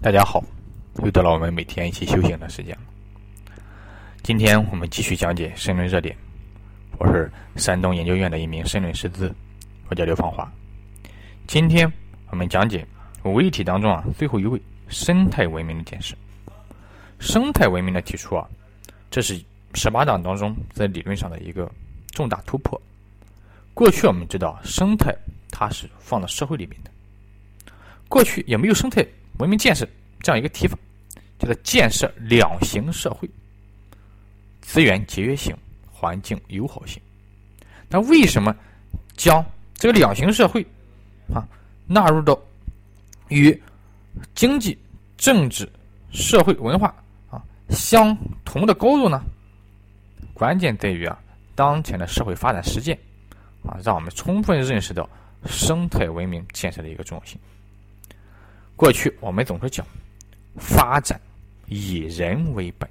[0.00, 0.40] 大家好，
[1.02, 2.76] 又到了我们每天一起修行的时间。
[4.22, 6.16] 今天我们继续讲解申论热点。
[6.98, 9.34] 我是山东研究院的一名申论师资，
[9.88, 10.48] 我叫刘芳华。
[11.48, 11.92] 今天
[12.30, 12.86] 我们讲解
[13.24, 16.14] 五位一体当中啊最后一位生态文明的建设。
[17.18, 18.46] 生态文明的提出啊，
[19.10, 19.36] 这是
[19.74, 21.68] 十八大当中在理论上的一个
[22.12, 22.80] 重大突破。
[23.74, 25.12] 过去我们知道生态
[25.50, 26.90] 它是放到社会里面的，
[28.08, 29.04] 过去也没有生态。
[29.38, 29.88] 文明建设
[30.20, 30.76] 这样一个提法，
[31.38, 33.28] 叫做建设两型社会，
[34.60, 35.56] 资源节约型、
[35.90, 37.00] 环境友好型。
[37.88, 38.54] 那为什么
[39.16, 40.60] 将这个两型社会
[41.32, 41.46] 啊
[41.86, 42.38] 纳入到
[43.28, 43.58] 与
[44.34, 44.76] 经济、
[45.16, 45.68] 政治、
[46.10, 46.94] 社会、文化
[47.30, 49.22] 啊相同的高度呢？
[50.34, 51.18] 关键在于啊，
[51.54, 52.98] 当前的社会发展实践
[53.62, 55.08] 啊，让我们充分认识到
[55.46, 57.38] 生态文明建设的一个重要性。
[58.78, 59.84] 过去我们总是讲，
[60.56, 61.20] 发展
[61.66, 62.88] 以人为本，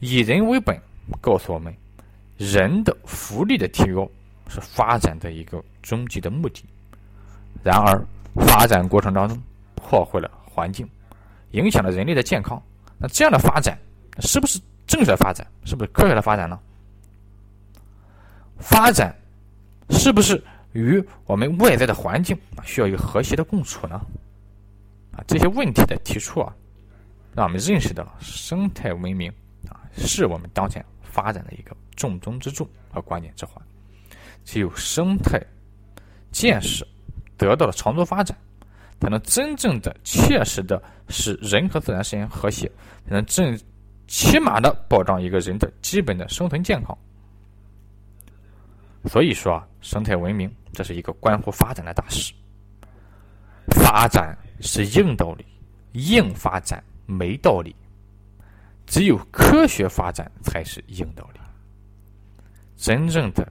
[0.00, 0.76] 以人为本，
[1.20, 1.72] 告诉我们，
[2.36, 4.10] 人的福利的提高
[4.48, 6.64] 是发展的一个终极的目的。
[7.62, 8.04] 然而，
[8.44, 9.40] 发展过程当中
[9.76, 10.84] 破坏了环境，
[11.52, 12.60] 影响了人类的健康。
[12.98, 13.78] 那这样的发展
[14.18, 15.46] 是不是正确的发展？
[15.64, 16.58] 是不是科学的发展呢？
[18.58, 19.14] 发展
[19.90, 20.42] 是不是
[20.72, 24.04] 与我们外在的环境需要一个和谐的共处呢？
[25.16, 26.54] 啊，这些问题的提出啊，
[27.34, 29.32] 让我们认识到生态文明
[29.68, 33.64] 啊是我们当前发展的一个重中之重和关键之环。
[34.44, 35.40] 只有生态
[36.30, 36.86] 建设
[37.38, 38.36] 得到了长足发展，
[39.00, 42.70] 才能真正的切实的使人和自然实现和谐，
[43.08, 43.58] 才能正
[44.06, 46.96] 起码的保障一个人的基本的生存健康。
[49.06, 52.34] 所以说啊，生态文明这是一个关乎发展的大事，
[53.68, 54.36] 发展。
[54.60, 55.44] 是硬道理，
[55.92, 57.74] 硬发展没道理，
[58.86, 61.40] 只有科学发展才是硬道理。
[62.76, 63.50] 真正的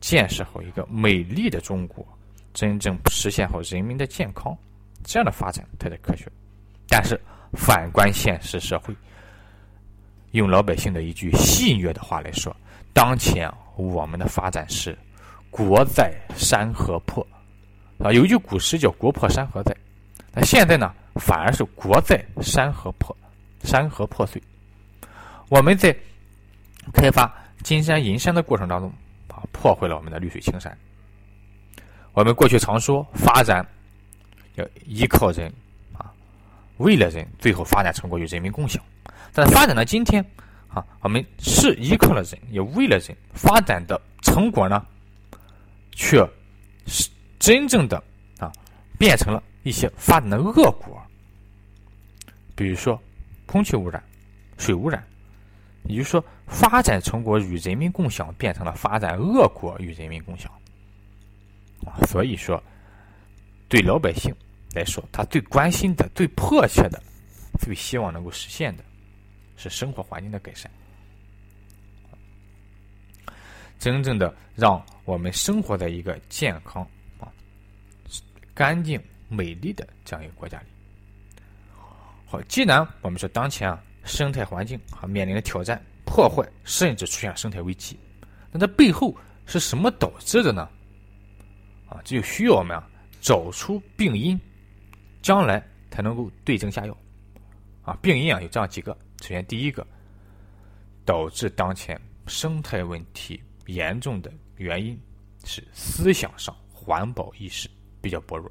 [0.00, 2.06] 建设好一个美丽的中国，
[2.52, 4.56] 真正实现好人民的健康，
[5.02, 6.30] 这样的发展才是科学。
[6.88, 7.20] 但是
[7.52, 8.94] 反观现实社会，
[10.32, 12.54] 用老百姓的一句戏谑的话来说，
[12.92, 14.96] 当前我们的发展是
[15.50, 17.26] “国在山河破”，
[17.98, 19.76] 啊，有一句古诗叫“国破山河在”。
[20.34, 23.16] 那现在呢，反而是国在山河破，
[23.62, 24.42] 山河破碎。
[25.48, 25.94] 我们在
[26.92, 28.92] 开发金山银山的过程当中，
[29.28, 30.76] 啊，破坏了我们的绿水青山。
[32.12, 33.64] 我们过去常说发展
[34.56, 35.52] 要依靠人，
[35.96, 36.12] 啊，
[36.78, 38.82] 为了人，最后发展成果与人民共享。
[39.32, 40.24] 但发展到今天，
[40.68, 44.84] 啊，我们是依靠了人，也为了人，发展的成果呢，
[45.92, 46.18] 却
[46.86, 47.08] 是
[47.38, 48.02] 真正的
[48.38, 48.50] 啊，
[48.98, 49.40] 变成了。
[49.64, 51.02] 一些发展的恶果，
[52.54, 53.00] 比如说
[53.46, 54.02] 空气污染、
[54.56, 55.04] 水污染，
[55.84, 60.50] 也就是说，发展成果与人民共享变成了发展恶果与人民共享。
[62.06, 62.62] 所以说，
[63.68, 64.34] 对老百姓
[64.74, 67.02] 来说，他最关心的、最迫切的、
[67.58, 68.84] 最希望能够实现的，
[69.56, 70.70] 是生活环境的改善，
[73.78, 76.86] 真正的让我们生活在一个健康、
[77.18, 77.32] 啊
[78.54, 79.02] 干净。
[79.28, 80.66] 美丽的这样一个国家里，
[82.26, 87.98] 好，既然我们说当前啊生态环境啊面临的挑战、破坏，甚至出现生态危机，
[88.52, 90.68] 那这背后是什么导致的呢？
[91.88, 92.88] 啊，这就需要我们啊
[93.20, 94.40] 找出病因，
[95.22, 96.96] 将来才能够对症下药。
[97.82, 99.86] 啊，病因啊有这样几个，首先第一个，
[101.04, 104.98] 导致当前生态问题严重的原因
[105.44, 107.68] 是思想上环保意识
[108.00, 108.50] 比较薄弱。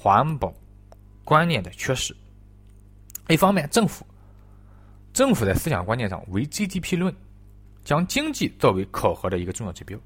[0.00, 0.54] 环保
[1.24, 2.14] 观念的缺失，
[3.28, 4.06] 一方面，政府
[5.12, 7.12] 政府在思想观念上为 GDP 论，
[7.82, 9.98] 将经济作为考核的一个重要指标，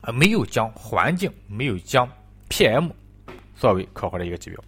[0.00, 2.08] 而没有将环境、没有将
[2.48, 2.90] PM
[3.54, 4.64] 作为考核的一个指标，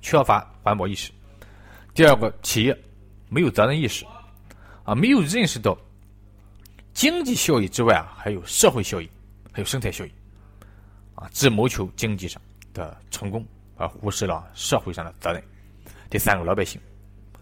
[0.00, 1.12] 缺乏环保意识。
[1.92, 2.74] 第二个，企业
[3.28, 4.06] 没有责任意识，
[4.84, 5.76] 啊，没有认识到
[6.94, 9.06] 经济效益之外啊，还有社会效益，
[9.52, 10.10] 还有生态效益，
[11.14, 12.40] 啊，只谋求经济上。
[12.72, 13.46] 的成功，
[13.76, 15.42] 而忽视了社会上的责任。
[16.10, 16.80] 第三个，老百姓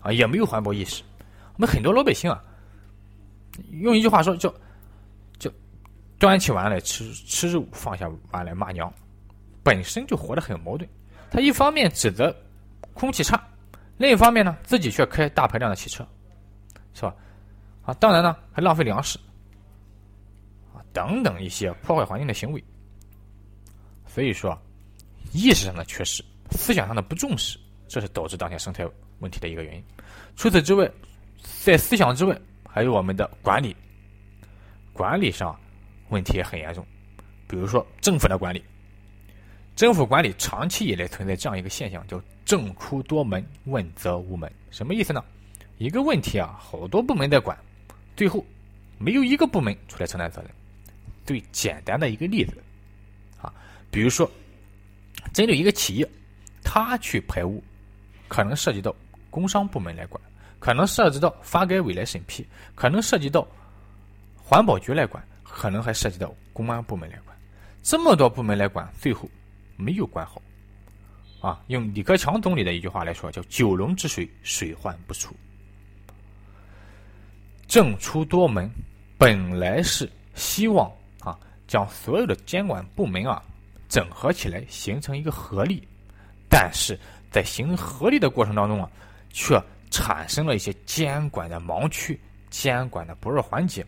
[0.01, 1.03] 啊，也没有环保意识。
[1.55, 2.43] 我们很多老百姓啊，
[3.73, 4.53] 用一句话说，叫
[5.39, 5.51] 叫
[6.19, 8.93] 端起碗来吃吃肉，放下碗来骂娘，
[9.63, 10.89] 本身就活得很矛盾。
[11.31, 12.35] 他一方面指责
[12.95, 13.43] 空气差，
[13.99, 16.07] 另一方面呢，自己却开大排量的汽车，
[16.95, 17.15] 是吧？
[17.83, 19.19] 啊，当然呢，还浪费粮食
[20.73, 22.65] 啊，等等一些破坏环境的行为。
[24.07, 24.57] 所以说。
[25.33, 28.87] 意识上的缺失，思想上的不重视，这是导致当前生态
[29.19, 29.85] 问题的一个原因。
[30.37, 30.91] 除此之外，
[31.65, 32.39] 在思想之外，
[32.69, 33.75] 还有我们的管理，
[34.93, 35.59] 管理上
[36.09, 36.87] 问题也很严重。
[37.49, 38.63] 比如说政府的管理，
[39.77, 44.51] 政府管理长期以来存在这样一个现象，叫“政出多门，问责无门”。
[44.71, 45.25] 什么意思呢？
[45.79, 47.59] 一个问题啊，好多部门在管，
[48.15, 48.45] 最后
[48.99, 50.51] 没有一个部门出来承担责任。
[51.25, 52.63] 最简单的一个例子
[53.41, 53.53] 啊，
[53.91, 54.31] 比如说
[55.33, 56.09] 针对一个企业，
[56.63, 57.63] 他去排污，
[58.29, 58.95] 可能涉及到
[59.31, 60.21] 工商部门来管，
[60.59, 63.47] 可能涉及到发改委来审批，可能涉及到
[64.37, 67.37] 环保局来管，可能还涉及到公安部门来管。
[67.83, 69.29] 这么多部门来管，最后
[69.77, 70.43] 没有管好，
[71.41, 75.35] 啊，用李克强总理的一句话来说，叫“九龙治水，水患不除”。
[77.67, 78.69] 政出多门，
[79.17, 80.91] 本来是希望
[81.21, 83.43] 啊，将所有的监管部门啊
[83.91, 85.87] 整合起来，形成一个合力，
[86.49, 86.99] 但是
[87.31, 88.91] 在形成合力的过程当中啊，
[89.31, 93.85] 却产生了一些监管的盲区、监管的不弱环节，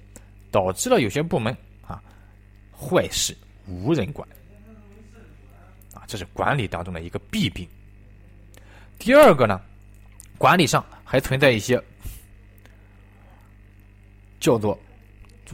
[0.50, 1.56] 导致了有些部门
[1.86, 2.02] 啊
[2.76, 3.34] 坏事。
[3.68, 4.28] 无人管，
[5.94, 7.66] 啊，这是管理当中的一个弊病。
[8.98, 9.60] 第二个呢，
[10.36, 11.80] 管理上还存在一些
[14.40, 14.76] 叫做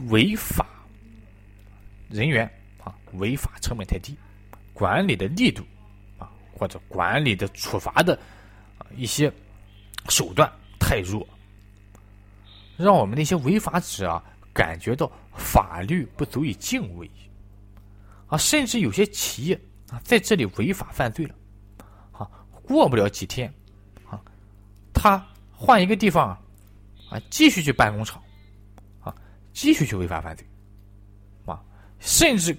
[0.09, 0.65] 违法
[2.09, 2.51] 人员
[2.83, 4.17] 啊，违法成本太低，
[4.79, 5.61] 管理的力度
[6.17, 8.17] 啊，或者管理的处罚的
[8.77, 9.29] 啊一些
[10.07, 10.49] 手段
[10.79, 11.27] 太弱，
[12.77, 14.23] 让我们那些违法者啊
[14.53, 17.11] 感觉到法律不足以敬畏。
[18.27, 19.59] 啊，甚至有些企业
[19.89, 21.35] 啊，在这里违法犯罪了，
[22.11, 22.29] 啊，
[22.63, 23.53] 过不了几天，
[24.09, 24.21] 啊，
[24.93, 25.21] 他
[25.51, 26.29] 换一个地方，
[27.09, 28.23] 啊，继续去办工厂，
[29.01, 29.13] 啊，
[29.51, 30.47] 继续去违法犯罪，
[31.45, 31.59] 啊，
[31.99, 32.55] 甚至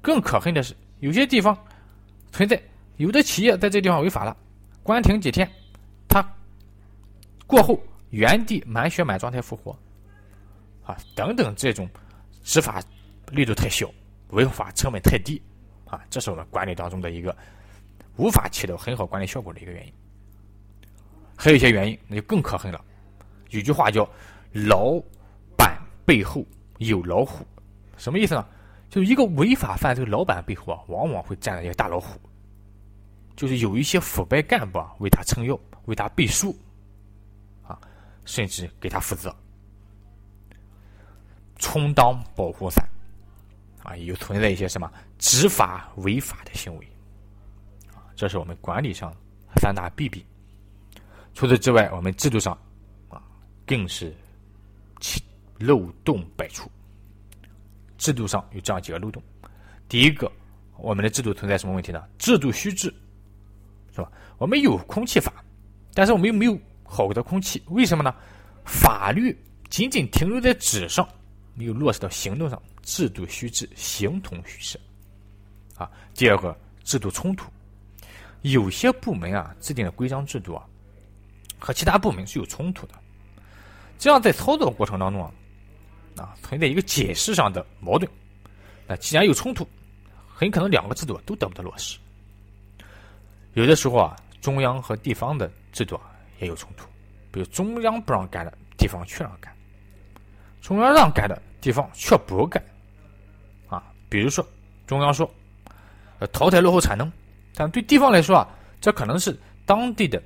[0.00, 1.56] 更可恨的是，有些地方
[2.30, 2.60] 存在
[2.96, 4.36] 有的企业在这地方违法了，
[4.84, 5.50] 关停几天，
[6.08, 6.24] 他
[7.44, 7.76] 过后
[8.10, 9.76] 原地满血满状态复活，
[10.84, 11.90] 啊，等等这种
[12.44, 12.80] 执法
[13.32, 13.90] 力度太小。
[14.28, 15.42] 违法成本太低，
[15.84, 17.36] 啊，这是我们管理当中的一个
[18.16, 19.92] 无法起到很好管理效果的一个原因。
[21.36, 22.82] 还有一些原因，那就更可恨了。
[23.50, 24.08] 有句话叫
[24.54, 24.98] “老
[25.54, 25.76] 板
[26.06, 26.46] 背后
[26.78, 27.44] 有老虎”，
[27.98, 28.46] 什么意思呢？
[28.92, 32.20] 就一个违法犯罪老板背后啊，往往会站着一个大老虎，
[33.34, 36.54] 就是有一些腐败干部啊为他撑腰、为他背书，
[37.66, 37.80] 啊，
[38.26, 39.34] 甚至给他负责，
[41.56, 42.86] 充当保护伞。
[43.82, 46.86] 啊，也存在一些什么执法违法的行为，
[47.94, 49.10] 啊，这是我们管理上
[49.56, 50.22] 三大弊病。
[51.32, 52.56] 除此之外，我们制度上
[53.08, 53.22] 啊，
[53.66, 54.14] 更是
[55.58, 56.70] 漏洞百出。
[58.02, 59.22] 制度上有这样几个漏洞：
[59.88, 60.28] 第一个，
[60.76, 62.02] 我们的制度存在什么问题呢？
[62.18, 62.92] 制度虚制，
[63.94, 64.10] 是吧？
[64.38, 65.32] 我们有空气法，
[65.94, 68.12] 但是我们又没有好的空气，为什么呢？
[68.64, 69.38] 法律
[69.70, 71.08] 仅仅停留在纸上，
[71.54, 72.60] 没有落实到行动上。
[72.82, 74.76] 制度虚制，形同虚设。
[75.76, 77.48] 啊，第二个制度冲突，
[78.40, 80.66] 有些部门啊制定的规章制度啊，
[81.60, 82.94] 和其他部门是有冲突的，
[83.96, 85.30] 这样在操作过程当中啊，
[86.16, 88.10] 啊存在一个解释上的矛盾。
[88.86, 89.66] 那既然有冲突，
[90.26, 91.98] 很可能两个制度都得不到落实。
[93.54, 96.86] 有的时候啊，中央和地方的制度啊也有冲突，
[97.30, 99.54] 比如中央不让干的地方却让干，
[100.60, 102.62] 中央让干的地方却不干。
[103.68, 104.46] 啊比如说，
[104.86, 105.30] 中央说，
[106.18, 107.10] 呃，淘汰落后产能，
[107.54, 108.48] 但对地方来说啊，
[108.80, 110.22] 这可能是当地的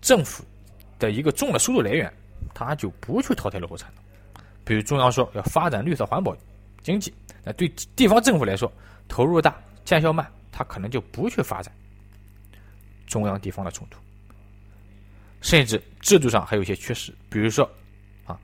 [0.00, 0.44] 政府
[0.98, 2.12] 的一个重要的收入来源，
[2.54, 4.04] 他就不去淘汰落后产能。
[4.70, 6.32] 比如中央说要发展绿色环保
[6.80, 7.12] 经济，
[7.42, 8.72] 那对地方政府来说，
[9.08, 11.74] 投入大，见效慢，他可能就不去发展。
[13.08, 13.98] 中央地方的冲突，
[15.40, 17.68] 甚至制度上还有一些缺失，比如说
[18.24, 18.38] 啊，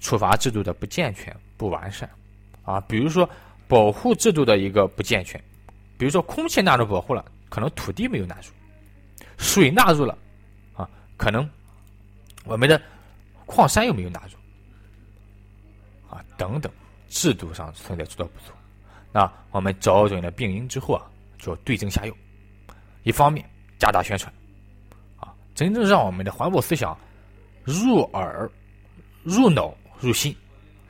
[0.00, 2.06] 处罚制度的不健全、不完善，
[2.62, 3.26] 啊，比如说。
[3.66, 5.40] 保护制度的一个不健全，
[5.96, 8.50] 比如说空气纳入保护了，可能土地没有纳入；
[9.38, 10.18] 水纳入了，
[10.74, 11.48] 啊，可能
[12.44, 12.82] 我们的
[13.46, 14.36] 矿山又没有纳入，
[16.10, 16.70] 啊，等等，
[17.08, 18.52] 制度上存在诸多不足。
[19.12, 21.06] 那我们找准了病因之后啊，
[21.38, 22.12] 就要对症下药。
[23.04, 23.48] 一方面
[23.78, 24.32] 加大宣传，
[25.18, 26.98] 啊，真正让我们的环保思想
[27.64, 28.50] 入耳、
[29.22, 30.36] 入脑、入心，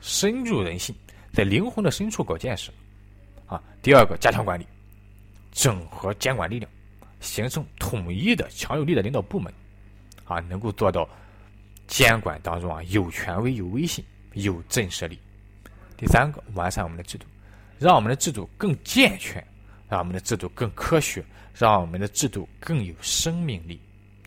[0.01, 0.93] 深入人心。
[1.33, 2.73] 在灵魂的深处搞建设，
[3.45, 4.67] 啊，第二个加强管理，
[5.53, 6.69] 整合监管力量，
[7.21, 9.53] 形成统一的强有力的领导部门，
[10.25, 11.07] 啊，能够做到
[11.87, 15.19] 监管当中啊有权威、有威信、有震慑力。
[15.97, 17.25] 第三个，完善我们的制度，
[17.77, 19.45] 让我们的制度更健全，
[19.87, 21.23] 让我们的制度更科学，
[21.53, 23.79] 让我们的制度更有生命力。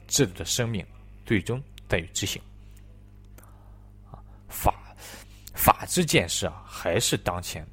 [0.07, 0.87] 制度的生命，
[1.25, 2.41] 最终在于执行。
[4.11, 4.95] 啊，法
[5.55, 7.67] 法治建设，还是当前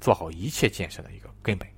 [0.00, 1.68] 做好一切建设的一个根本。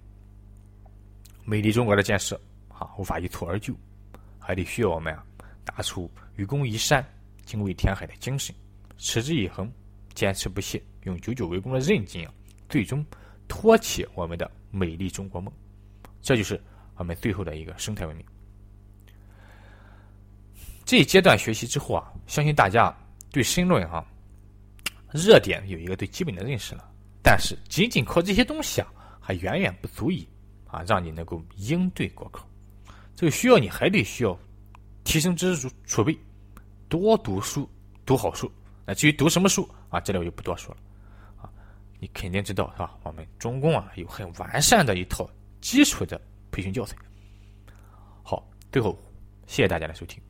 [1.44, 3.74] 美丽中国的建设啊，无法一蹴而就，
[4.38, 5.26] 还得需要我们啊，
[5.64, 7.04] 打出愚公移山、
[7.44, 8.54] 精卫填海的精神，
[8.96, 9.70] 持之以恒，
[10.16, 12.32] 坚持不懈，用久久为功的韧劲啊，
[12.70, 13.04] 最终
[13.46, 15.52] 托起我们的美丽中国梦。
[16.22, 16.60] 这就是
[16.96, 18.26] 我们最后的一个生态文明。
[20.86, 22.96] 这一阶段学习之后啊，相信大家
[23.30, 24.04] 对申论哈
[25.12, 26.90] 热点有一个最基本的认识了。
[27.22, 28.88] 但是仅仅靠这些东西啊，
[29.20, 30.26] 还远远不足以
[30.66, 32.48] 啊让你能够应对国考。
[33.14, 34.38] 这个需要你还得需要
[35.04, 36.16] 提升知识储备，
[36.88, 37.68] 多读书，
[38.06, 38.50] 读好书。
[38.88, 40.80] 那至于读什么书啊，这里我就不多说了
[41.42, 41.50] 啊。
[41.98, 42.98] 你肯定知道是吧？
[43.02, 45.28] 我们中共啊有很完善的一套
[45.62, 46.94] 基础的培训教材。
[48.22, 48.98] 好，最后
[49.46, 50.22] 谢谢大家的收听。